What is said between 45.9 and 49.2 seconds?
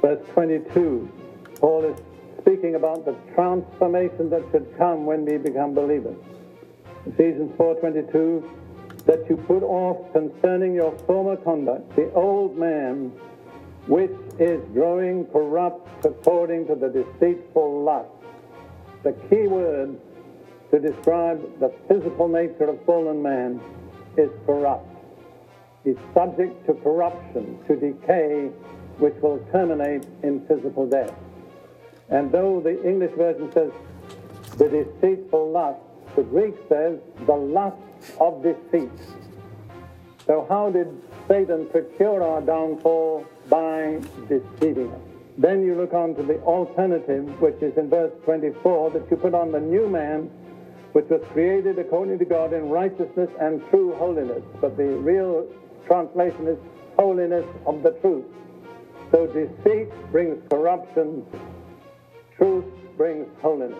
on to the alternative, which is in verse 24, that you